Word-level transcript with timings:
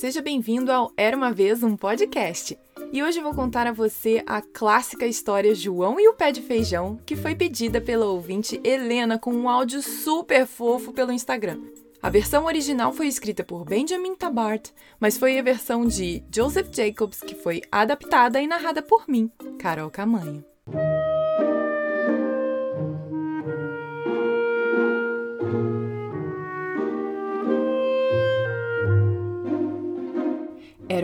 seja 0.00 0.22
bem-vindo 0.22 0.72
ao 0.72 0.90
Era 0.96 1.14
uma 1.14 1.30
Vez 1.30 1.62
um 1.62 1.76
Podcast. 1.76 2.58
E 2.90 3.02
hoje 3.02 3.18
eu 3.18 3.22
vou 3.22 3.34
contar 3.34 3.66
a 3.66 3.72
você 3.72 4.24
a 4.26 4.40
clássica 4.40 5.06
história 5.06 5.54
João 5.54 6.00
e 6.00 6.08
o 6.08 6.14
Pé 6.14 6.32
de 6.32 6.40
Feijão, 6.40 6.98
que 7.04 7.14
foi 7.14 7.34
pedida 7.34 7.82
pela 7.82 8.06
ouvinte 8.06 8.58
Helena 8.64 9.18
com 9.18 9.30
um 9.30 9.46
áudio 9.46 9.82
super 9.82 10.46
fofo 10.46 10.90
pelo 10.90 11.12
Instagram. 11.12 11.60
A 12.00 12.08
versão 12.08 12.46
original 12.46 12.94
foi 12.94 13.08
escrita 13.08 13.44
por 13.44 13.66
Benjamin 13.66 14.14
Tabart, 14.14 14.70
mas 14.98 15.18
foi 15.18 15.38
a 15.38 15.42
versão 15.42 15.84
de 15.84 16.24
Joseph 16.34 16.74
Jacobs 16.74 17.20
que 17.20 17.34
foi 17.34 17.60
adaptada 17.70 18.40
e 18.40 18.46
narrada 18.46 18.80
por 18.80 19.06
mim, 19.06 19.30
Carol 19.58 19.90
Camanho. 19.90 20.42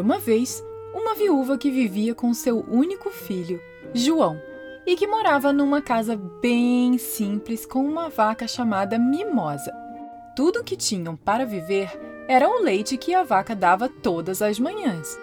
Uma 0.06 0.20
vez 0.20 0.64
uma 0.94 1.16
viúva 1.16 1.58
que 1.58 1.68
vivia 1.68 2.14
com 2.14 2.32
seu 2.32 2.60
único 2.70 3.10
filho, 3.10 3.60
João, 3.92 4.40
e 4.86 4.94
que 4.94 5.04
morava 5.04 5.52
numa 5.52 5.82
casa 5.82 6.14
bem 6.40 6.96
simples 6.96 7.66
com 7.66 7.84
uma 7.84 8.08
vaca 8.08 8.46
chamada 8.46 9.00
Mimosa. 9.00 9.74
Tudo 10.36 10.60
o 10.60 10.64
que 10.64 10.76
tinham 10.76 11.16
para 11.16 11.44
viver 11.44 11.90
era 12.28 12.48
o 12.48 12.62
leite 12.62 12.96
que 12.96 13.14
a 13.14 13.24
vaca 13.24 13.52
dava 13.52 13.88
todas 13.88 14.40
as 14.40 14.60
manhãs. 14.60 15.18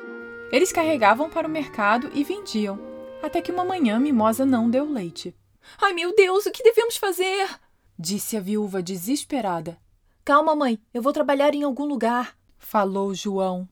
Eles 0.52 0.74
carregavam 0.74 1.30
para 1.30 1.48
o 1.48 1.52
mercado 1.52 2.12
e 2.14 2.22
vendiam, 2.22 2.78
até 3.24 3.42
que 3.42 3.54
uma 3.54 3.64
manhã 3.64 3.98
Mimosa 4.02 4.46
não 4.46 4.70
deu 4.70 4.84
leite. 4.84 5.34
Ai 5.82 5.94
meu 5.94 6.14
Deus, 6.14 6.46
o 6.46 6.52
que 6.52 6.62
devemos 6.62 6.98
fazer? 6.98 7.48
disse 7.98 8.36
a 8.36 8.42
viúva 8.42 8.84
desesperada. 8.84 9.78
Calma, 10.26 10.54
mãe, 10.54 10.78
eu 10.94 11.02
vou 11.02 11.14
trabalhar 11.14 11.56
em 11.56 11.64
algum 11.64 11.86
lugar, 11.86 12.36
falou 12.58 13.16
João. 13.16 13.66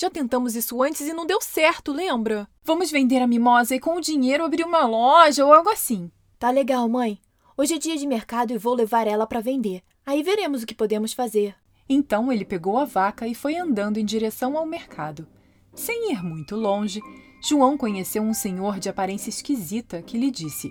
Já 0.00 0.08
tentamos 0.08 0.54
isso 0.54 0.80
antes 0.80 1.00
e 1.00 1.12
não 1.12 1.26
deu 1.26 1.40
certo, 1.40 1.90
lembra? 1.90 2.48
Vamos 2.62 2.88
vender 2.88 3.20
a 3.20 3.26
mimosa 3.26 3.74
e 3.74 3.80
com 3.80 3.96
o 3.96 4.00
dinheiro 4.00 4.44
abrir 4.44 4.62
uma 4.62 4.86
loja 4.86 5.44
ou 5.44 5.52
algo 5.52 5.70
assim. 5.70 6.08
Tá 6.38 6.52
legal, 6.52 6.88
mãe. 6.88 7.18
Hoje 7.56 7.74
é 7.74 7.78
dia 7.78 7.96
de 7.96 8.06
mercado 8.06 8.52
e 8.52 8.58
vou 8.58 8.74
levar 8.74 9.08
ela 9.08 9.26
para 9.26 9.40
vender. 9.40 9.82
Aí 10.06 10.22
veremos 10.22 10.62
o 10.62 10.66
que 10.66 10.72
podemos 10.72 11.12
fazer. 11.12 11.56
Então 11.88 12.32
ele 12.32 12.44
pegou 12.44 12.78
a 12.78 12.84
vaca 12.84 13.26
e 13.26 13.34
foi 13.34 13.56
andando 13.56 13.98
em 13.98 14.04
direção 14.04 14.56
ao 14.56 14.64
mercado. 14.64 15.26
Sem 15.74 16.12
ir 16.12 16.22
muito 16.22 16.54
longe, 16.54 17.02
João 17.42 17.76
conheceu 17.76 18.22
um 18.22 18.32
senhor 18.32 18.78
de 18.78 18.88
aparência 18.88 19.30
esquisita 19.30 20.00
que 20.00 20.16
lhe 20.16 20.30
disse: 20.30 20.70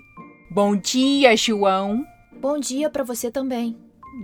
Bom 0.50 0.74
dia, 0.74 1.36
João. 1.36 2.02
Bom 2.40 2.58
dia 2.58 2.88
para 2.88 3.04
você 3.04 3.30
também, 3.30 3.76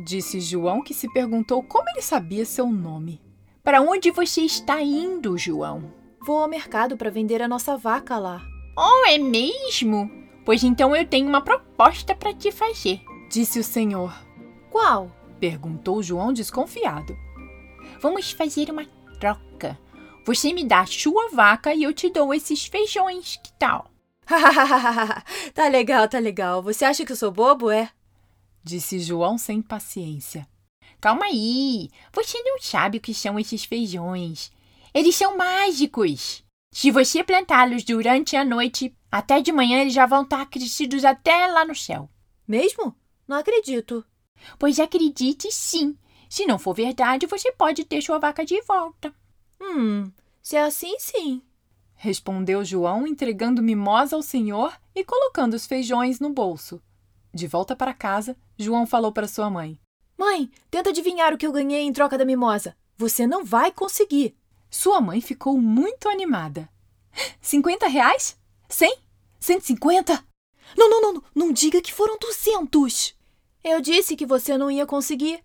disse 0.06 0.41
João, 0.41 0.82
que 0.82 0.94
se 0.94 1.12
perguntou 1.12 1.62
como 1.62 1.91
ele 1.91 2.00
sabia 2.00 2.47
seu 2.47 2.72
nome. 2.72 3.20
Para 3.65 3.81
onde 3.81 4.11
você 4.11 4.43
está 4.43 4.83
indo, 4.83 5.39
João? 5.39 5.91
Vou 6.20 6.37
ao 6.37 6.47
mercado 6.47 6.98
para 6.98 7.11
vender 7.11 7.41
a 7.41 7.48
nossa 7.48 7.79
vaca 7.79 8.19
lá. 8.19 8.43
Oh, 8.77 9.06
é 9.09 9.17
mesmo? 9.17 10.11
Pois 10.45 10.62
então 10.62 10.95
eu 10.95 11.06
tenho 11.06 11.27
uma 11.27 11.41
proposta 11.41 12.15
para 12.15 12.34
te 12.34 12.53
fazer, 12.53 13.01
disse 13.31 13.59
o 13.59 13.65
senhor. 13.65 14.15
Qual? 14.71 15.11
perguntou 15.41 16.03
João 16.03 16.31
desconfiado. 16.31 17.17
Vamos 18.03 18.33
fazer 18.33 18.71
uma 18.71 18.84
troca. 19.19 19.78
Você 20.27 20.53
me 20.53 20.62
dá 20.62 20.81
a 20.81 20.87
sua 20.87 21.31
vaca 21.31 21.73
e 21.73 21.84
eu 21.84 21.95
te 21.95 22.11
dou 22.11 22.34
esses 22.34 22.67
feijões, 22.67 23.41
que 23.43 23.53
tal? 23.55 23.91
tá 25.55 25.69
legal, 25.69 26.06
tá 26.06 26.19
legal. 26.19 26.62
Você 26.62 26.84
acha 26.84 27.03
que 27.03 27.12
eu 27.12 27.17
sou 27.17 27.31
bobo, 27.31 27.71
é? 27.71 27.89
Disse 28.62 28.99
João 28.99 29.39
sem 29.39 29.62
paciência. 29.62 30.47
Calma 31.05 31.27
aí, 31.27 31.91
você 32.15 32.42
não 32.42 32.59
sabe 32.59 32.97
o 32.97 33.00
que 33.03 33.12
são 33.12 33.38
esses 33.38 33.62
feijões. 33.62 34.50
Eles 34.94 35.15
são 35.15 35.37
mágicos. 35.37 36.42
Se 36.72 36.91
você 36.91 37.22
plantá-los 37.22 37.84
durante 37.84 38.37
a 38.37 38.42
noite, 38.42 38.97
até 39.12 39.43
de 39.43 39.53
manhã 39.53 39.82
eles 39.82 39.93
já 39.93 40.06
vão 40.06 40.22
estar 40.22 40.47
crescidos 40.47 41.04
até 41.04 41.47
lá 41.48 41.62
no 41.62 41.75
céu. 41.75 42.09
Mesmo? 42.48 42.97
Não 43.28 43.37
acredito. 43.37 44.03
Pois 44.59 44.81
acredite 44.81 45.53
sim. 45.53 45.94
Se 46.26 46.47
não 46.47 46.59
for 46.59 46.72
verdade, 46.72 47.26
você 47.26 47.53
pode 47.53 47.84
ter 47.84 48.00
sua 48.00 48.19
vaca 48.19 48.43
de 48.43 48.59
volta. 48.62 49.14
Hum, 49.60 50.10
se 50.41 50.56
é 50.56 50.62
assim, 50.62 50.98
sim. 50.98 51.43
Respondeu 51.97 52.64
João, 52.64 53.06
entregando 53.06 53.62
mimosa 53.62 54.16
ao 54.16 54.22
senhor 54.22 54.75
e 54.94 55.04
colocando 55.04 55.53
os 55.53 55.66
feijões 55.66 56.19
no 56.19 56.31
bolso. 56.31 56.81
De 57.31 57.47
volta 57.47 57.76
para 57.76 57.93
casa, 57.93 58.34
João 58.59 58.87
falou 58.87 59.12
para 59.12 59.28
sua 59.28 59.50
mãe: 59.50 59.78
Mãe, 60.25 60.51
tenta 60.71 60.89
adivinhar 60.89 61.35
o 61.35 61.37
que 61.37 61.47
eu 61.47 61.53
ganhei 61.53 61.83
em 61.83 61.93
troca 61.93 62.17
da 62.17 62.25
mimosa. 62.25 62.75
Você 62.97 63.27
não 63.27 63.45
vai 63.45 63.71
conseguir. 63.71 64.35
Sua 64.71 64.99
mãe 64.99 65.21
ficou 65.21 65.59
muito 65.59 66.09
animada. 66.09 66.67
Cinquenta 67.43 67.87
reais? 67.89 68.35
Cem? 68.67 68.97
Cento 69.39 69.65
e 69.65 69.67
cinquenta? 69.67 70.25
Não, 70.75 70.89
não, 70.89 71.12
não, 71.12 71.23
não 71.35 71.53
diga 71.53 71.83
que 71.83 71.93
foram 71.93 72.17
duzentos. 72.19 73.15
Eu 73.62 73.83
disse 73.83 74.17
que 74.17 74.25
você 74.25 74.57
não 74.57 74.71
ia 74.71 74.87
conseguir. 74.87 75.45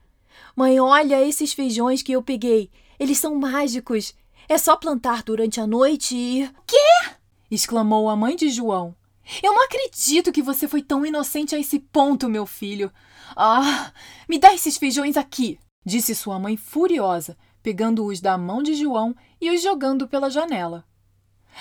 Mãe, 0.55 0.79
olha 0.79 1.21
esses 1.27 1.51
feijões 1.51 2.01
que 2.01 2.13
eu 2.13 2.23
peguei. 2.23 2.71
Eles 2.97 3.17
são 3.17 3.35
mágicos. 3.35 4.15
É 4.47 4.57
só 4.57 4.77
plantar 4.77 5.23
durante 5.23 5.59
a 5.59 5.67
noite 5.67 6.15
e. 6.15 6.49
Quê? 6.65 7.11
exclamou 7.51 8.07
a 8.07 8.15
mãe 8.15 8.33
de 8.33 8.49
João. 8.49 8.95
Eu 9.43 9.53
não 9.53 9.65
acredito 9.65 10.31
que 10.31 10.41
você 10.41 10.69
foi 10.69 10.81
tão 10.81 11.05
inocente 11.05 11.53
a 11.53 11.59
esse 11.59 11.79
ponto, 11.79 12.29
meu 12.29 12.45
filho. 12.45 12.89
Ah, 13.35 13.91
me 14.27 14.39
dá 14.39 14.53
esses 14.53 14.77
feijões 14.77 15.17
aqui, 15.17 15.59
disse 15.85 16.15
sua 16.15 16.39
mãe 16.39 16.57
furiosa, 16.57 17.37
pegando-os 17.61 18.21
da 18.21 18.37
mão 18.37 18.61
de 18.63 18.73
João 18.73 19.15
e 19.39 19.49
os 19.51 19.61
jogando 19.61 20.07
pela 20.07 20.29
janela. 20.29 20.85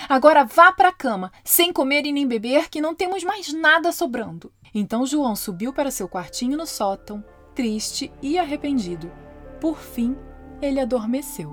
Agora 0.09 0.45
vá 0.45 0.71
para 0.73 0.91
a 0.91 0.93
cama, 0.93 1.33
sem 1.45 1.73
comer 1.73 2.07
e 2.07 2.13
nem 2.13 2.27
beber, 2.27 2.69
que 2.69 2.81
não 2.81 2.95
temos 2.95 3.25
mais 3.25 3.53
nada 3.53 3.91
sobrando. 3.91 4.53
Então 4.75 5.07
João 5.07 5.35
subiu 5.35 5.73
para 5.73 5.91
seu 5.91 6.09
quartinho 6.09 6.57
no 6.57 6.67
sótão, 6.67 7.25
triste 7.55 8.13
e 8.23 8.39
arrependido. 8.39 9.11
Por 9.61 9.79
fim, 9.79 10.17
ele 10.61 10.79
adormeceu. 10.79 11.53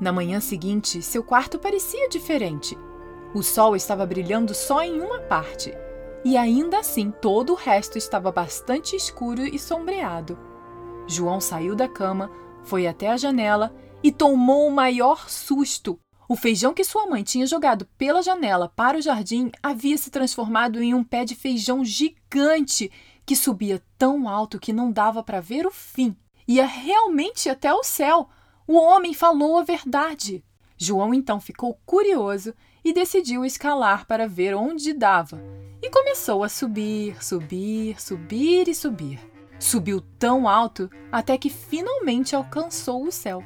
Na 0.00 0.12
manhã 0.12 0.40
seguinte, 0.40 1.02
seu 1.02 1.22
quarto 1.22 1.58
parecia 1.58 2.08
diferente. 2.08 2.76
O 3.32 3.42
sol 3.42 3.76
estava 3.76 4.04
brilhando 4.04 4.52
só 4.52 4.82
em 4.82 5.00
uma 5.00 5.20
parte, 5.20 5.72
e 6.24 6.36
ainda 6.36 6.80
assim 6.80 7.10
todo 7.10 7.52
o 7.52 7.56
resto 7.56 7.96
estava 7.96 8.32
bastante 8.32 8.96
escuro 8.96 9.42
e 9.42 9.58
sombreado. 9.58 10.36
João 11.06 11.40
saiu 11.40 11.76
da 11.76 11.88
cama, 11.88 12.30
foi 12.64 12.86
até 12.86 13.08
a 13.08 13.16
janela 13.16 13.74
e 14.02 14.10
tomou 14.10 14.66
o 14.66 14.72
maior 14.72 15.28
susto. 15.28 15.98
O 16.28 16.36
feijão 16.36 16.74
que 16.74 16.84
sua 16.84 17.06
mãe 17.06 17.22
tinha 17.22 17.46
jogado 17.46 17.86
pela 17.98 18.22
janela 18.22 18.68
para 18.68 18.98
o 18.98 19.02
jardim 19.02 19.50
havia 19.62 19.96
se 19.96 20.10
transformado 20.10 20.82
em 20.82 20.94
um 20.94 21.02
pé 21.02 21.24
de 21.24 21.34
feijão 21.34 21.84
gigante 21.84 22.90
que 23.24 23.36
subia 23.36 23.82
tão 23.96 24.28
alto 24.28 24.58
que 24.58 24.72
não 24.72 24.90
dava 24.90 25.22
para 25.22 25.40
ver 25.40 25.66
o 25.66 25.70
fim. 25.70 26.16
Ia 26.46 26.66
realmente 26.66 27.48
até 27.48 27.72
o 27.72 27.82
céu, 27.82 28.28
o 28.66 28.76
homem 28.76 29.14
falou 29.14 29.58
a 29.58 29.62
verdade. 29.62 30.44
João 30.76 31.12
então 31.12 31.40
ficou 31.40 31.78
curioso 31.84 32.54
e 32.84 32.92
decidiu 32.92 33.44
escalar 33.44 34.06
para 34.06 34.28
ver 34.28 34.54
onde 34.54 34.92
dava. 34.92 35.40
E 35.82 35.90
começou 35.90 36.44
a 36.44 36.48
subir, 36.48 37.22
subir, 37.24 38.00
subir 38.00 38.68
e 38.68 38.74
subir. 38.74 39.20
Subiu 39.58 40.00
tão 40.18 40.48
alto 40.48 40.90
até 41.10 41.36
que 41.36 41.50
finalmente 41.50 42.34
alcançou 42.34 43.06
o 43.06 43.12
céu. 43.12 43.42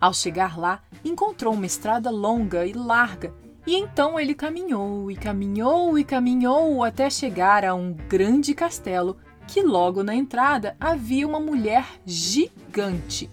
Ao 0.00 0.12
chegar 0.12 0.58
lá, 0.58 0.82
encontrou 1.04 1.54
uma 1.54 1.66
estrada 1.66 2.10
longa 2.10 2.66
e 2.66 2.72
larga, 2.72 3.34
e 3.66 3.74
então 3.74 4.20
ele 4.20 4.34
caminhou 4.34 5.10
e 5.10 5.16
caminhou 5.16 5.98
e 5.98 6.04
caminhou 6.04 6.84
até 6.84 7.10
chegar 7.10 7.64
a 7.64 7.74
um 7.74 7.92
grande 7.92 8.54
castelo 8.54 9.16
que 9.46 9.62
logo 9.62 10.02
na 10.02 10.14
entrada 10.14 10.76
havia 10.78 11.26
uma 11.26 11.40
mulher 11.40 11.86
gigante. 12.04 13.30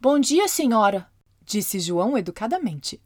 Bom 0.00 0.18
dia, 0.18 0.46
senhora, 0.48 1.06
disse 1.44 1.80
João 1.80 2.16
educadamente. 2.16 3.00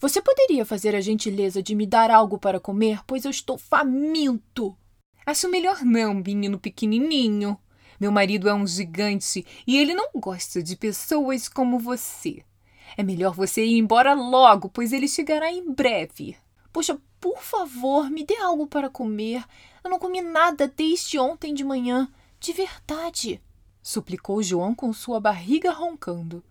Você 0.00 0.20
poderia 0.20 0.64
fazer 0.64 0.94
a 0.94 1.00
gentileza 1.00 1.62
de 1.62 1.74
me 1.74 1.86
dar 1.86 2.10
algo 2.10 2.38
para 2.38 2.60
comer, 2.60 3.00
pois 3.06 3.24
eu 3.24 3.30
estou 3.30 3.56
faminto. 3.56 4.76
Acho 5.24 5.48
melhor 5.48 5.82
não, 5.82 6.14
menino 6.14 6.58
pequenininho. 6.58 7.58
Meu 7.98 8.12
marido 8.12 8.48
é 8.48 8.54
um 8.54 8.66
gigante 8.66 9.46
e 9.66 9.78
ele 9.78 9.94
não 9.94 10.10
gosta 10.14 10.62
de 10.62 10.76
pessoas 10.76 11.48
como 11.48 11.78
você. 11.78 12.44
É 12.96 13.02
melhor 13.02 13.34
você 13.34 13.64
ir 13.64 13.78
embora 13.78 14.14
logo, 14.14 14.68
pois 14.68 14.92
ele 14.92 15.08
chegará 15.08 15.50
em 15.50 15.72
breve. 15.72 16.36
Poxa, 16.72 16.98
por 17.20 17.40
favor, 17.40 18.10
me 18.10 18.24
dê 18.24 18.36
algo 18.36 18.66
para 18.66 18.90
comer. 18.90 19.44
Eu 19.82 19.90
não 19.90 19.98
comi 19.98 20.20
nada 20.20 20.66
desde 20.68 21.18
ontem 21.18 21.54
de 21.54 21.64
manhã. 21.64 22.08
De 22.38 22.52
verdade 22.52 23.40
suplicou 23.84 24.42
João 24.42 24.74
com 24.74 24.90
sua 24.94 25.20
barriga 25.20 25.70
roncando. 25.70 26.42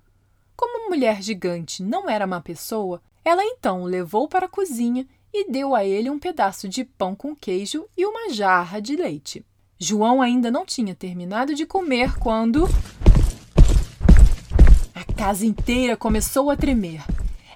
Como 0.56 0.88
mulher 0.88 1.19
gigante 1.24 1.81
não 1.81 2.07
era 2.07 2.28
má 2.28 2.40
pessoa, 2.40 3.01
ela 3.25 3.43
então 3.43 3.83
o 3.83 3.85
levou 3.85 4.27
para 4.27 4.45
a 4.45 4.49
cozinha 4.49 5.07
e 5.33 5.49
deu 5.49 5.73
a 5.73 5.83
ele 5.83 6.09
um 6.09 6.19
pedaço 6.19 6.67
de 6.67 6.83
pão 6.83 7.15
com 7.15 7.35
queijo 7.35 7.85
e 7.97 8.05
uma 8.05 8.31
jarra 8.31 8.79
de 8.79 8.95
leite. 8.95 9.45
João 9.79 10.21
ainda 10.21 10.51
não 10.51 10.65
tinha 10.65 10.93
terminado 10.93 11.55
de 11.55 11.65
comer 11.65 12.17
quando. 12.19 12.65
A 14.93 15.03
casa 15.13 15.45
inteira 15.45 15.97
começou 15.97 16.51
a 16.51 16.55
tremer. 16.55 17.03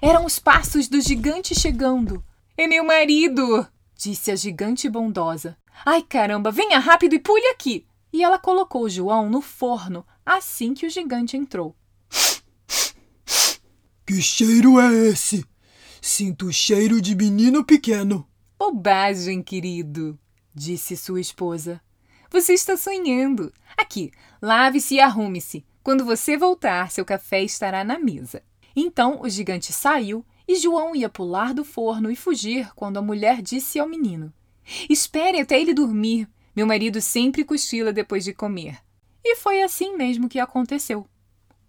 Eram 0.02 0.24
os 0.24 0.38
passos 0.38 0.88
do 0.88 1.00
gigante 1.00 1.54
chegando. 1.54 2.24
É 2.56 2.66
meu 2.66 2.84
marido! 2.84 3.66
disse 3.96 4.30
a 4.30 4.36
gigante 4.36 4.88
bondosa. 4.88 5.56
Ai 5.86 6.02
caramba, 6.02 6.50
venha 6.50 6.78
rápido 6.78 7.14
e 7.14 7.18
pule 7.18 7.46
aqui! 7.48 7.86
E 8.12 8.24
ela 8.24 8.38
colocou 8.38 8.88
João 8.88 9.28
no 9.28 9.40
forno 9.40 10.04
assim 10.24 10.74
que 10.74 10.86
o 10.86 10.90
gigante 10.90 11.36
entrou. 11.36 11.74
Que 14.06 14.22
cheiro 14.22 14.80
é 14.80 14.92
esse? 15.08 15.44
Sinto 16.00 16.46
o 16.46 16.52
cheiro 16.52 17.00
de 17.00 17.14
menino 17.14 17.64
pequeno. 17.64 18.26
Bobagem, 18.58 19.42
querido, 19.42 20.18
disse 20.54 20.96
sua 20.96 21.20
esposa. 21.20 21.80
Você 22.30 22.52
está 22.52 22.76
sonhando. 22.76 23.52
Aqui, 23.76 24.10
lave-se 24.40 24.96
e 24.96 25.00
arrume-se. 25.00 25.64
Quando 25.82 26.04
você 26.04 26.36
voltar, 26.36 26.90
seu 26.90 27.04
café 27.04 27.42
estará 27.42 27.82
na 27.82 27.98
mesa. 27.98 28.42
Então 28.76 29.20
o 29.22 29.28
gigante 29.28 29.72
saiu 29.72 30.24
e 30.46 30.56
João 30.56 30.94
ia 30.94 31.08
pular 31.08 31.52
do 31.52 31.64
forno 31.64 32.10
e 32.10 32.16
fugir 32.16 32.72
quando 32.74 32.98
a 32.98 33.02
mulher 33.02 33.42
disse 33.42 33.78
ao 33.78 33.88
menino: 33.88 34.32
Espere 34.88 35.40
até 35.40 35.60
ele 35.60 35.74
dormir. 35.74 36.28
Meu 36.54 36.66
marido 36.66 37.00
sempre 37.00 37.44
cochila 37.44 37.92
depois 37.92 38.24
de 38.24 38.32
comer. 38.32 38.78
E 39.24 39.36
foi 39.36 39.62
assim 39.62 39.96
mesmo 39.96 40.28
que 40.28 40.38
aconteceu. 40.38 41.06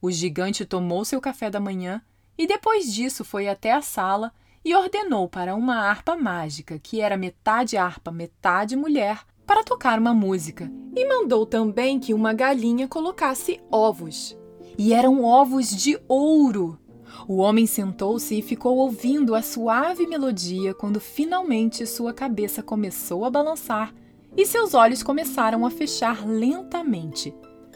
O 0.01 0.09
gigante 0.11 0.65
tomou 0.65 1.03
seu 1.03 1.19
café 1.19 1.49
da 1.49 1.59
manhã 1.59 2.01
e 2.39 2.47
depois 2.47 2.93
disso 2.93 3.25
foi 3.25 3.49
até 3.49 3.73
a 3.73 3.81
sala 3.81 4.31
e 4.63 4.73
ordenou 4.73 5.27
para 5.27 5.53
uma 5.55 5.75
harpa 5.75 6.15
mágica, 6.15 6.79
que 6.79 7.01
era 7.01 7.17
metade 7.17 7.75
harpa, 7.75 8.13
metade 8.13 8.77
mulher, 8.77 9.25
para 9.45 9.61
tocar 9.61 9.99
uma 9.99 10.13
música. 10.13 10.71
E 10.95 11.05
mandou 11.05 11.45
também 11.45 11.99
que 11.99 12.13
uma 12.13 12.31
galinha 12.31 12.87
colocasse 12.87 13.59
ovos. 13.69 14.37
E 14.77 14.93
eram 14.93 15.21
ovos 15.21 15.69
de 15.69 15.99
ouro. 16.07 16.79
O 17.27 17.39
homem 17.39 17.65
sentou-se 17.65 18.39
e 18.39 18.41
ficou 18.41 18.77
ouvindo 18.77 19.35
a 19.35 19.41
suave 19.41 20.07
melodia 20.07 20.73
quando 20.73 21.01
finalmente 21.01 21.85
sua 21.85 22.13
cabeça 22.13 22.63
começou 22.63 23.25
a 23.25 23.29
balançar 23.29 23.93
e 24.37 24.45
seus 24.45 24.73
olhos 24.73 25.03
começaram 25.03 25.65
a 25.65 25.69
fechar 25.69 26.25
lentamente, 26.25 27.35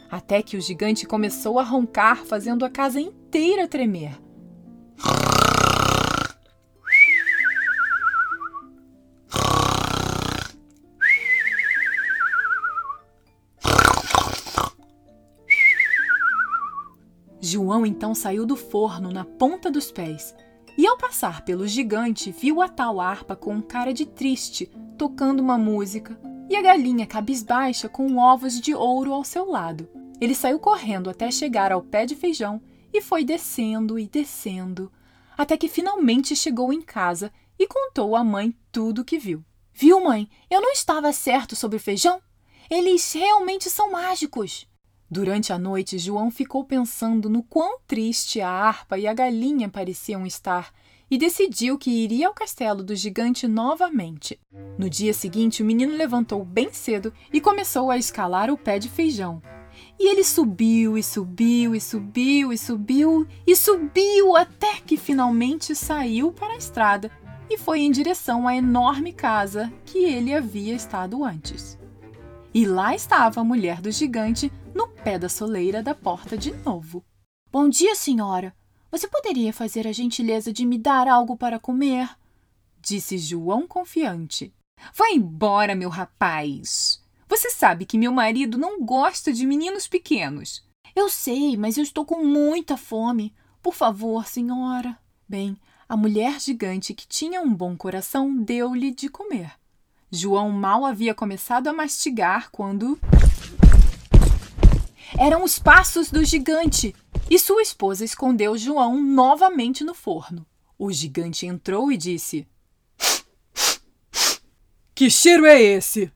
até 0.10 0.42
que 0.42 0.56
o 0.56 0.62
gigante 0.62 1.06
começou 1.06 1.60
a 1.60 1.64
roncar, 1.64 2.24
fazendo 2.24 2.64
a 2.64 2.70
casa 2.70 3.02
inteira 3.02 3.68
tremer. 3.68 4.24
João 17.40 17.86
então 17.86 18.16
saiu 18.16 18.46
do 18.46 18.56
forno 18.56 19.12
na 19.12 19.26
ponta 19.26 19.70
dos 19.70 19.92
pés 19.92 20.36
e, 20.78 20.88
ao 20.88 20.98
passar 20.98 21.46
pelo 21.46 21.68
gigante, 21.68 22.32
viu 22.32 22.62
a 22.62 22.68
tal 22.68 23.00
harpa 23.00 23.36
com 23.36 23.62
cara 23.62 23.94
de 23.94 24.06
triste, 24.06 24.72
tocando 24.98 25.40
uma 25.40 25.58
música, 25.58 26.18
e 26.50 26.56
a 26.56 26.62
galinha 26.62 27.06
cabisbaixa 27.06 27.88
com 27.88 28.18
ovos 28.18 28.60
de 28.60 28.74
ouro 28.74 29.14
ao 29.14 29.24
seu 29.24 29.50
lado. 29.50 29.88
Ele 30.20 30.34
saiu 30.34 30.60
correndo 30.60 31.10
até 31.10 31.30
chegar 31.30 31.72
ao 31.72 31.82
pé 31.82 32.06
de 32.06 32.16
feijão 32.16 32.62
e 32.94 33.02
foi 33.02 33.24
descendo 33.24 33.98
e 33.98 34.08
descendo, 34.08 34.92
até 35.38 35.58
que 35.58 35.68
finalmente 35.68 36.36
chegou 36.36 36.72
em 36.72 36.82
casa 36.82 37.32
e 37.58 37.68
contou 37.68 38.16
à 38.16 38.24
mãe 38.24 38.56
tudo 38.72 39.02
o 39.02 39.06
que 39.06 39.18
viu. 39.18 39.44
Viu, 39.74 40.04
mãe? 40.04 40.30
Eu 40.50 40.62
não 40.62 40.72
estava 40.72 41.12
certo 41.12 41.56
sobre 41.56 41.78
o 41.78 41.80
feijão? 41.80 42.22
Eles 42.70 43.12
realmente 43.14 43.70
são 43.70 43.92
mágicos. 43.92 44.68
Durante 45.10 45.52
a 45.52 45.60
noite, 45.60 45.98
João 45.98 46.32
ficou 46.32 46.64
pensando 46.64 47.30
no 47.30 47.44
quão 47.44 47.80
triste 47.88 48.42
a 48.42 48.50
harpa 48.50 48.98
e 48.98 49.08
a 49.08 49.14
galinha 49.14 49.70
pareciam 49.70 50.26
estar 50.26 50.72
e 51.10 51.18
decidiu 51.18 51.78
que 51.78 51.92
iria 51.92 52.28
ao 52.28 52.34
castelo 52.34 52.84
do 52.84 52.96
gigante 52.96 53.48
novamente. 53.48 54.40
No 54.78 54.90
dia 54.90 55.14
seguinte, 55.14 55.62
o 55.62 55.66
menino 55.66 55.96
levantou 55.96 56.44
bem 56.44 56.72
cedo 56.74 57.14
e 57.32 57.40
começou 57.40 57.92
a 57.92 57.98
escalar 57.98 58.50
o 58.50 58.58
pé 58.58 58.80
de 58.80 58.90
feijão. 58.90 59.42
E 60.00 60.10
ele 60.10 60.24
subiu 60.24 60.98
e 60.98 61.04
subiu 61.04 61.76
e 61.76 61.82
subiu 61.82 62.52
e 62.52 62.58
subiu 62.58 63.28
e 63.46 63.56
subiu 63.56 64.36
até 64.36 64.82
que 64.82 64.98
finalmente 64.98 65.76
saiu 65.76 66.32
para 66.32 66.54
a 66.54 66.58
estrada 66.58 67.12
e 67.50 67.58
foi 67.58 67.82
em 67.82 67.92
direção 67.92 68.48
à 68.48 68.56
enorme 68.56 69.14
casa 69.14 69.72
que 69.86 70.00
ele 70.00 70.34
havia 70.34 70.74
estado 70.74 71.24
antes. 71.24 71.78
E 72.54 72.66
lá 72.66 72.96
estava 72.96 73.42
a 73.42 73.44
mulher 73.44 73.82
do 73.82 73.92
gigante 73.92 74.52
no 74.74 74.88
pé 74.88 75.20
da 75.20 75.30
soleira 75.30 75.82
da 75.82 75.94
porta 75.94 76.38
de 76.38 76.52
novo. 76.52 77.04
Bom 77.52 77.70
dia, 77.70 77.96
senhora. 77.96 78.54
Você 78.92 79.08
poderia 79.08 79.52
fazer 79.52 79.88
a 79.88 79.92
gentileza 79.92 80.54
de 80.54 80.66
me 80.66 80.78
dar 80.78 81.08
algo 81.08 81.36
para 81.36 81.60
comer? 81.60 82.10
Disse 82.80 83.18
João 83.18 83.68
confiante. 83.68 84.54
Vá 84.94 85.10
embora, 85.12 85.76
meu 85.76 85.90
rapaz. 85.90 87.03
Você 87.28 87.50
sabe 87.50 87.86
que 87.86 87.98
meu 87.98 88.12
marido 88.12 88.58
não 88.58 88.84
gosta 88.84 89.32
de 89.32 89.46
meninos 89.46 89.88
pequenos. 89.88 90.64
Eu 90.96 91.10
sei, 91.10 91.58
mas 91.58 91.78
eu 91.78 91.84
estou 91.84 92.06
com 92.06 92.24
muita 92.24 92.78
fome. 92.78 93.34
Por 93.62 93.74
favor, 93.74 94.28
senhora. 94.28 94.98
Bem, 95.28 95.58
a 95.88 95.98
mulher 95.98 96.40
gigante 96.40 96.94
que 96.94 97.08
tinha 97.08 97.42
um 97.42 97.54
bom 97.54 97.76
coração 97.76 98.36
deu-lhe 98.36 98.92
de 98.92 99.10
comer. 99.10 99.54
João 100.12 100.52
mal 100.52 100.86
havia 100.86 101.16
começado 101.16 101.68
a 101.68 101.74
mastigar 101.74 102.52
quando. 102.52 103.00
Eram 105.18 105.44
os 105.44 105.58
passos 105.58 106.12
do 106.12 106.24
gigante 106.24 106.96
e 107.30 107.40
sua 107.40 107.62
esposa 107.62 108.06
escondeu 108.06 108.58
João 108.58 109.02
novamente 109.02 109.84
no 109.84 109.94
forno. 109.94 110.46
O 110.78 110.92
gigante 110.92 111.46
entrou 111.46 111.92
e 111.92 111.98
disse: 111.98 112.48
Que 114.94 115.10
cheiro 115.10 115.46
é 115.46 115.60
esse? 115.60 116.12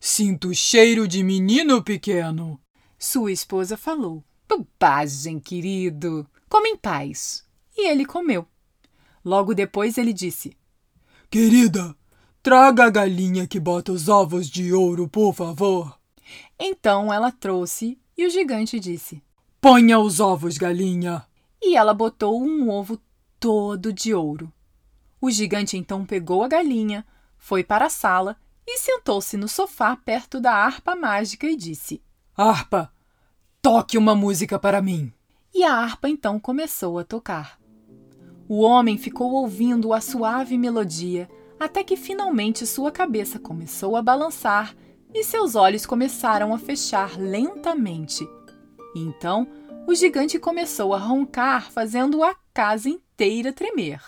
Sinto 0.00 0.54
cheiro 0.54 1.06
de 1.06 1.22
menino 1.22 1.82
pequeno. 1.84 2.58
Sua 2.98 3.30
esposa 3.30 3.76
falou: 3.76 4.24
Bobagem, 4.48 5.38
querido. 5.38 6.26
Come 6.48 6.70
em 6.70 6.76
paz. 6.76 7.44
E 7.76 7.88
ele 7.88 8.04
comeu. 8.04 8.46
Logo 9.24 9.54
depois 9.54 9.98
ele 9.98 10.12
disse: 10.12 10.56
Querida, 11.30 11.94
Traga 12.42 12.86
a 12.86 12.90
galinha 12.90 13.46
que 13.46 13.60
bota 13.60 13.92
os 13.92 14.08
ovos 14.08 14.48
de 14.48 14.72
ouro, 14.72 15.06
por 15.06 15.34
favor. 15.34 16.00
Então 16.58 17.12
ela 17.12 17.30
trouxe 17.30 17.98
e 18.16 18.26
o 18.26 18.30
gigante 18.30 18.80
disse: 18.80 19.22
Ponha 19.60 19.98
os 19.98 20.20
ovos, 20.20 20.56
galinha. 20.56 21.22
E 21.60 21.76
ela 21.76 21.92
botou 21.92 22.42
um 22.42 22.70
ovo 22.70 22.98
todo 23.38 23.92
de 23.92 24.14
ouro. 24.14 24.50
O 25.20 25.30
gigante 25.30 25.76
então 25.76 26.06
pegou 26.06 26.42
a 26.42 26.48
galinha, 26.48 27.06
foi 27.36 27.62
para 27.62 27.86
a 27.86 27.90
sala 27.90 28.38
e 28.72 28.78
sentou-se 28.78 29.36
no 29.36 29.48
sofá 29.48 29.96
perto 29.96 30.40
da 30.40 30.52
harpa 30.52 30.94
mágica 30.94 31.46
e 31.46 31.56
disse: 31.56 32.00
Harpa, 32.36 32.92
toque 33.60 33.98
uma 33.98 34.14
música 34.14 34.58
para 34.58 34.80
mim. 34.80 35.12
E 35.52 35.64
a 35.64 35.74
harpa 35.74 36.08
então 36.08 36.38
começou 36.38 36.98
a 36.98 37.04
tocar. 37.04 37.58
O 38.48 38.60
homem 38.60 38.96
ficou 38.96 39.32
ouvindo 39.32 39.92
a 39.92 40.00
suave 40.00 40.56
melodia 40.56 41.28
até 41.58 41.82
que 41.84 41.96
finalmente 41.96 42.66
sua 42.66 42.90
cabeça 42.90 43.38
começou 43.38 43.96
a 43.96 44.02
balançar 44.02 44.74
e 45.12 45.24
seus 45.24 45.56
olhos 45.56 45.84
começaram 45.84 46.54
a 46.54 46.58
fechar 46.58 47.18
lentamente. 47.18 48.26
Então, 48.94 49.46
o 49.86 49.94
gigante 49.94 50.38
começou 50.38 50.94
a 50.94 50.98
roncar, 50.98 51.70
fazendo 51.70 52.22
a 52.22 52.34
casa 52.54 52.88
inteira 52.88 53.52
tremer. 53.52 54.00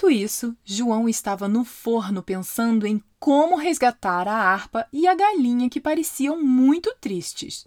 Enquanto 0.00 0.16
isso, 0.16 0.56
João 0.64 1.10
estava 1.10 1.46
no 1.46 1.62
forno 1.62 2.22
pensando 2.22 2.86
em 2.86 3.04
como 3.18 3.56
resgatar 3.56 4.26
a 4.26 4.32
harpa 4.34 4.88
e 4.90 5.06
a 5.06 5.14
galinha 5.14 5.68
que 5.68 5.78
pareciam 5.78 6.42
muito 6.42 6.94
tristes. 6.98 7.66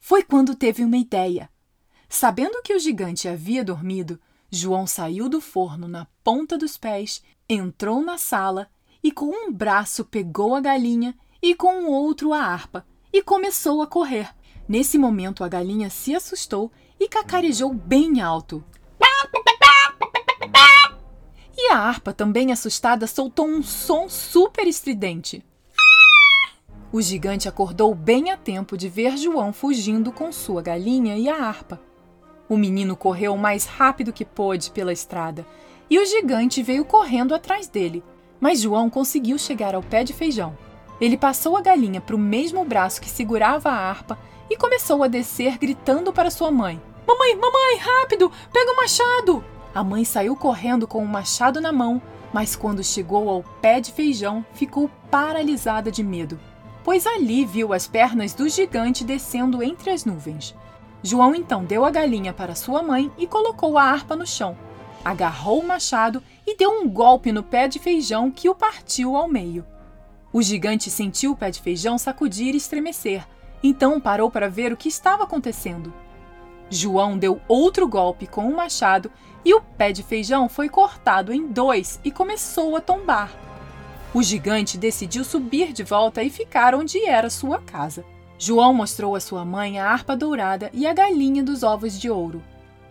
Foi 0.00 0.24
quando 0.24 0.56
teve 0.56 0.82
uma 0.82 0.96
ideia. 0.96 1.48
Sabendo 2.08 2.60
que 2.64 2.74
o 2.74 2.80
gigante 2.80 3.28
havia 3.28 3.64
dormido, 3.64 4.18
João 4.50 4.88
saiu 4.88 5.28
do 5.28 5.40
forno 5.40 5.86
na 5.86 6.08
ponta 6.24 6.58
dos 6.58 6.76
pés, 6.76 7.22
entrou 7.48 8.02
na 8.02 8.18
sala 8.18 8.68
e 9.00 9.12
com 9.12 9.26
um 9.26 9.52
braço 9.52 10.04
pegou 10.04 10.56
a 10.56 10.60
galinha 10.60 11.14
e 11.40 11.54
com 11.54 11.84
o 11.84 11.92
outro 11.92 12.32
a 12.32 12.40
harpa 12.40 12.84
e 13.12 13.22
começou 13.22 13.82
a 13.82 13.86
correr. 13.86 14.34
Nesse 14.68 14.98
momento, 14.98 15.44
a 15.44 15.48
galinha 15.48 15.88
se 15.90 16.12
assustou 16.12 16.72
e 16.98 17.08
cacarejou 17.08 17.72
bem 17.72 18.20
alto. 18.20 18.64
E 21.60 21.72
a 21.72 21.76
harpa, 21.76 22.12
também 22.12 22.52
assustada, 22.52 23.08
soltou 23.08 23.44
um 23.44 23.64
som 23.64 24.08
super 24.08 24.64
estridente. 24.68 25.44
O 26.92 27.02
gigante 27.02 27.48
acordou 27.48 27.92
bem 27.96 28.30
a 28.30 28.36
tempo 28.36 28.76
de 28.76 28.88
ver 28.88 29.16
João 29.16 29.52
fugindo 29.52 30.12
com 30.12 30.30
sua 30.30 30.62
galinha 30.62 31.18
e 31.18 31.28
a 31.28 31.34
harpa. 31.34 31.80
O 32.48 32.56
menino 32.56 32.96
correu 32.96 33.34
o 33.34 33.38
mais 33.38 33.64
rápido 33.66 34.12
que 34.12 34.24
pôde 34.24 34.70
pela 34.70 34.92
estrada 34.92 35.44
e 35.90 35.98
o 35.98 36.06
gigante 36.06 36.62
veio 36.62 36.84
correndo 36.84 37.34
atrás 37.34 37.66
dele. 37.66 38.04
Mas 38.38 38.60
João 38.60 38.88
conseguiu 38.88 39.36
chegar 39.36 39.74
ao 39.74 39.82
pé 39.82 40.04
de 40.04 40.12
feijão. 40.12 40.56
Ele 41.00 41.16
passou 41.16 41.56
a 41.56 41.60
galinha 41.60 42.00
para 42.00 42.14
o 42.14 42.18
mesmo 42.18 42.64
braço 42.64 43.00
que 43.00 43.10
segurava 43.10 43.68
a 43.68 43.90
harpa 43.90 44.16
e 44.48 44.56
começou 44.56 45.02
a 45.02 45.08
descer 45.08 45.58
gritando 45.58 46.12
para 46.12 46.30
sua 46.30 46.52
mãe: 46.52 46.80
Mamãe, 47.06 47.34
mamãe, 47.34 47.78
rápido! 47.78 48.30
Pega 48.52 48.72
o 48.72 48.76
machado! 48.76 49.57
A 49.78 49.84
mãe 49.84 50.04
saiu 50.04 50.34
correndo 50.34 50.88
com 50.88 51.00
o 51.04 51.06
machado 51.06 51.60
na 51.60 51.70
mão, 51.70 52.02
mas 52.32 52.56
quando 52.56 52.82
chegou 52.82 53.28
ao 53.28 53.44
pé 53.62 53.78
de 53.78 53.92
feijão, 53.92 54.44
ficou 54.52 54.90
paralisada 55.08 55.88
de 55.88 56.02
medo, 56.02 56.36
pois 56.82 57.06
ali 57.06 57.44
viu 57.44 57.72
as 57.72 57.86
pernas 57.86 58.34
do 58.34 58.48
gigante 58.48 59.04
descendo 59.04 59.62
entre 59.62 59.90
as 59.90 60.04
nuvens. 60.04 60.52
João 61.00 61.32
então 61.32 61.64
deu 61.64 61.84
a 61.84 61.92
galinha 61.92 62.32
para 62.32 62.56
sua 62.56 62.82
mãe 62.82 63.08
e 63.16 63.24
colocou 63.24 63.78
a 63.78 63.84
harpa 63.84 64.16
no 64.16 64.26
chão. 64.26 64.58
Agarrou 65.04 65.60
o 65.60 65.68
machado 65.68 66.20
e 66.44 66.56
deu 66.56 66.72
um 66.72 66.88
golpe 66.88 67.30
no 67.30 67.44
pé 67.44 67.68
de 67.68 67.78
feijão 67.78 68.32
que 68.32 68.48
o 68.48 68.56
partiu 68.56 69.14
ao 69.14 69.28
meio. 69.28 69.64
O 70.32 70.42
gigante 70.42 70.90
sentiu 70.90 71.30
o 71.30 71.36
pé 71.36 71.52
de 71.52 71.62
feijão 71.62 71.96
sacudir 71.98 72.52
e 72.52 72.56
estremecer, 72.56 73.24
então 73.62 74.00
parou 74.00 74.28
para 74.28 74.50
ver 74.50 74.72
o 74.72 74.76
que 74.76 74.88
estava 74.88 75.22
acontecendo. 75.22 75.94
João 76.70 77.16
deu 77.16 77.40
outro 77.48 77.88
golpe 77.88 78.26
com 78.26 78.48
o 78.48 78.56
machado 78.56 79.10
e 79.44 79.54
o 79.54 79.60
pé 79.60 79.92
de 79.92 80.02
feijão 80.02 80.48
foi 80.48 80.68
cortado 80.68 81.32
em 81.32 81.46
dois 81.46 82.00
e 82.04 82.10
começou 82.10 82.76
a 82.76 82.80
tombar. 82.80 83.32
O 84.12 84.22
gigante 84.22 84.78
decidiu 84.78 85.24
subir 85.24 85.72
de 85.72 85.82
volta 85.82 86.22
e 86.22 86.30
ficar 86.30 86.74
onde 86.74 87.04
era 87.04 87.30
sua 87.30 87.58
casa. 87.58 88.04
João 88.38 88.72
mostrou 88.72 89.14
à 89.14 89.20
sua 89.20 89.44
mãe 89.44 89.78
a 89.78 89.90
harpa 89.90 90.16
dourada 90.16 90.70
e 90.72 90.86
a 90.86 90.94
galinha 90.94 91.42
dos 91.42 91.62
ovos 91.62 91.98
de 91.98 92.08
ouro. 92.08 92.42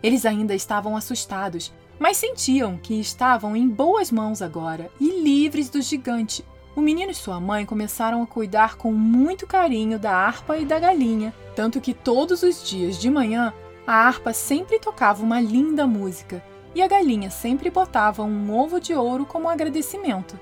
Eles 0.03 0.25
ainda 0.25 0.53
estavam 0.53 0.95
assustados, 0.95 1.73
mas 1.99 2.17
sentiam 2.17 2.77
que 2.77 2.99
estavam 2.99 3.55
em 3.55 3.67
boas 3.67 4.11
mãos 4.11 4.41
agora 4.41 4.91
e 4.99 5.21
livres 5.21 5.69
do 5.69 5.81
gigante. 5.81 6.43
O 6.75 6.81
menino 6.81 7.11
e 7.11 7.15
sua 7.15 7.39
mãe 7.39 7.65
começaram 7.65 8.21
a 8.21 8.27
cuidar 8.27 8.75
com 8.75 8.91
muito 8.91 9.47
carinho 9.47 9.97
da 9.97 10.11
harpa 10.11 10.57
e 10.57 10.65
da 10.65 10.79
galinha, 10.79 11.33
tanto 11.55 11.81
que 11.81 11.93
todos 11.93 12.43
os 12.43 12.63
dias 12.63 12.99
de 12.99 13.09
manhã 13.09 13.51
a 13.87 14.05
harpa 14.05 14.33
sempre 14.33 14.77
tocava 14.79 15.23
uma 15.23 15.39
linda 15.39 15.87
música 15.87 16.43
e 16.75 16.81
a 16.81 16.87
galinha 16.87 17.29
sempre 17.29 17.69
botava 17.69 18.21
um 18.21 18.53
ovo 18.53 18.81
de 18.81 18.93
ouro 18.93 19.25
como 19.25 19.47
agradecimento. 19.47 20.37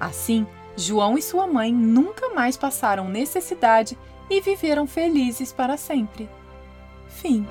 Assim, 0.00 0.44
João 0.76 1.16
e 1.16 1.22
sua 1.22 1.46
mãe 1.46 1.72
nunca 1.72 2.30
mais 2.30 2.56
passaram 2.56 3.08
necessidade 3.08 3.96
e 4.28 4.40
viveram 4.40 4.84
felizes 4.84 5.52
para 5.52 5.76
sempre. 5.76 6.28
Fim. 7.06 7.46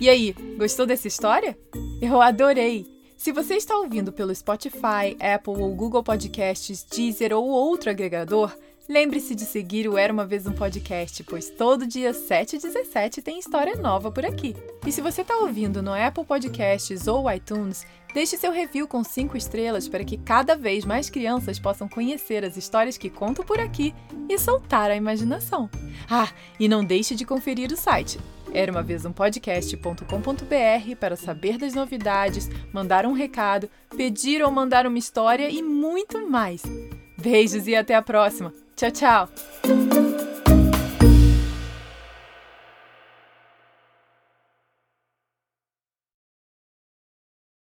E 0.00 0.08
aí, 0.08 0.34
gostou 0.58 0.84
dessa 0.84 1.06
história? 1.06 1.56
Eu 2.02 2.20
adorei! 2.20 3.00
Se 3.16 3.32
você 3.32 3.54
está 3.54 3.76
ouvindo 3.76 4.10
pelo 4.10 4.34
Spotify, 4.34 5.14
Apple 5.20 5.62
ou 5.62 5.74
Google 5.74 6.02
Podcasts, 6.02 6.82
Deezer 6.82 7.34
ou 7.34 7.46
outro 7.46 7.90
agregador, 7.90 8.50
lembre-se 8.90 9.36
de 9.36 9.44
seguir 9.44 9.88
o 9.88 9.96
Era 9.96 10.12
Uma 10.12 10.26
Vez 10.26 10.48
Um 10.48 10.52
Podcast, 10.52 11.22
pois 11.22 11.48
todo 11.48 11.86
dia 11.86 12.12
7 12.12 12.56
e 12.56 12.58
17 12.58 13.22
tem 13.22 13.38
história 13.38 13.76
nova 13.76 14.10
por 14.10 14.26
aqui. 14.26 14.56
E 14.84 14.90
se 14.90 15.00
você 15.00 15.22
está 15.22 15.36
ouvindo 15.36 15.80
no 15.80 15.94
Apple 15.94 16.24
Podcasts 16.24 17.06
ou 17.06 17.30
iTunes, 17.30 17.86
deixe 18.12 18.36
seu 18.36 18.50
review 18.50 18.88
com 18.88 19.04
5 19.04 19.36
estrelas 19.36 19.86
para 19.86 20.02
que 20.02 20.18
cada 20.18 20.56
vez 20.56 20.84
mais 20.84 21.08
crianças 21.08 21.60
possam 21.60 21.88
conhecer 21.88 22.44
as 22.44 22.56
histórias 22.56 22.98
que 22.98 23.08
conto 23.08 23.44
por 23.44 23.60
aqui 23.60 23.94
e 24.28 24.36
soltar 24.36 24.90
a 24.90 24.96
imaginação. 24.96 25.70
Ah, 26.10 26.28
e 26.58 26.66
não 26.66 26.84
deixe 26.84 27.14
de 27.14 27.24
conferir 27.24 27.70
o 27.72 27.76
site 27.76 28.18
era 28.52 28.72
uma 28.72 28.82
vez 28.82 29.04
um 29.04 29.12
podcast.com.br 29.12 30.96
para 30.98 31.14
saber 31.14 31.56
das 31.56 31.72
novidades, 31.72 32.50
mandar 32.72 33.06
um 33.06 33.12
recado, 33.12 33.70
pedir 33.96 34.42
ou 34.42 34.50
mandar 34.50 34.88
uma 34.88 34.98
história 34.98 35.48
e 35.48 35.62
muito 35.62 36.28
mais. 36.28 36.60
Beijos 37.16 37.68
e 37.68 37.76
até 37.76 37.94
a 37.94 38.02
próxima. 38.02 38.52
Tchau, 38.80 38.90
tchau! 38.90 39.99